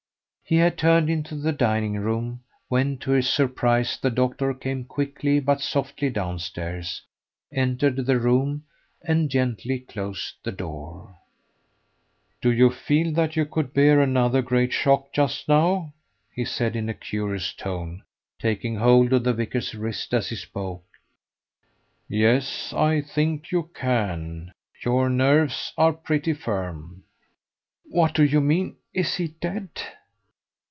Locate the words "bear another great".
13.73-14.73